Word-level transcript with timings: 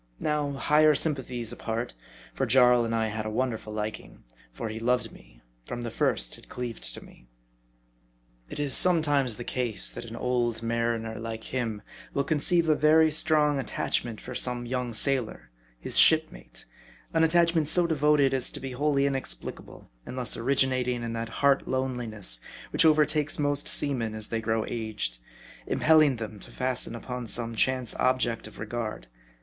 Now, 0.19 0.53
higher 0.53 0.95
sympathies 0.95 1.51
apart, 1.51 1.93
for 2.33 2.47
'Jarl 2.47 2.91
I 2.91 3.05
had 3.05 3.27
a 3.27 3.29
wonderful 3.29 3.71
liking; 3.71 4.23
for 4.51 4.67
he 4.69 4.79
loved 4.79 5.11
me; 5.11 5.43
from 5.63 5.81
the 5.83 5.91
first 5.91 6.33
had 6.33 6.49
cleaved 6.49 6.91
to 6.95 7.05
me. 7.05 7.27
It 8.49 8.59
is 8.59 8.73
sometimes 8.75 9.37
the 9.37 9.43
case, 9.43 9.89
that 9.89 10.05
an 10.05 10.15
old 10.15 10.63
mariner 10.63 11.19
like 11.19 11.43
him 11.53 11.83
will 12.15 12.23
conceive 12.23 12.67
a 12.67 12.73
very 12.75 13.11
strong 13.11 13.59
attachment 13.59 14.19
for 14.19 14.33
some 14.33 14.65
young 14.65 14.91
sailor, 14.91 15.51
his 15.79 15.99
shipmate; 15.99 16.65
an 17.13 17.23
attachment 17.23 17.69
so 17.69 17.85
devoted, 17.85 18.33
as 18.33 18.49
to 18.53 18.59
be 18.59 18.71
wholly 18.71 19.05
inexplicable, 19.05 19.91
unless 20.03 20.35
originating 20.35 21.03
in 21.03 21.13
that 21.13 21.29
heart 21.29 21.67
loneli 21.67 22.09
ness 22.09 22.39
which 22.71 22.85
overtakes 22.85 23.37
most 23.37 23.67
seamen 23.67 24.15
as 24.15 24.29
they 24.29 24.41
grow 24.41 24.65
aged; 24.67 25.19
impelling 25.67 26.15
them 26.15 26.39
to 26.39 26.49
fasten 26.49 26.95
upon 26.95 27.27
some 27.27 27.53
chance 27.55 27.95
object 27.97 28.47
of 28.47 28.57
regard. 28.57 29.05